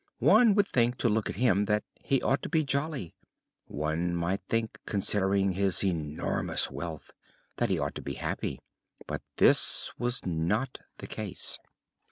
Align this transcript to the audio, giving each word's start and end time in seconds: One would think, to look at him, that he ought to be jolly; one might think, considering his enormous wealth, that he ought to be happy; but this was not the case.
One 0.17 0.55
would 0.55 0.67
think, 0.67 0.97
to 0.97 1.09
look 1.09 1.29
at 1.29 1.35
him, 1.35 1.65
that 1.65 1.83
he 2.03 2.23
ought 2.23 2.41
to 2.41 2.49
be 2.49 2.63
jolly; 2.63 3.13
one 3.65 4.15
might 4.15 4.41
think, 4.49 4.79
considering 4.87 5.51
his 5.51 5.83
enormous 5.83 6.71
wealth, 6.71 7.11
that 7.57 7.69
he 7.69 7.77
ought 7.77 7.93
to 7.93 8.01
be 8.01 8.13
happy; 8.15 8.57
but 9.05 9.21
this 9.35 9.91
was 9.99 10.25
not 10.25 10.79
the 10.97 11.05
case. 11.05 11.59